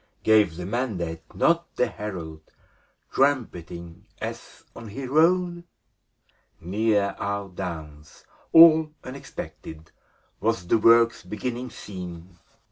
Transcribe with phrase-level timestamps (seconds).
[0.23, 2.41] Gave the mandate not the herald.
[3.11, 5.63] Trumpeting, as on he rode?
[6.59, 9.91] Near our downs, all unexpected,
[10.39, 12.39] Was the work's beginning seen.